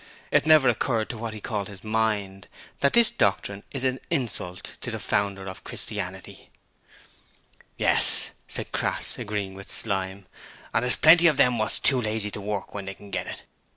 [0.31, 2.47] It never occurred to what he called his mind,
[2.79, 6.49] that this doctrine is an insult to the Founder of Christianity.
[7.77, 10.25] 'Yes,' said Crass, agreeing with Slyme,
[10.73, 13.43] 'an' thers plenty of 'em wot's too lazy to work when they can get it.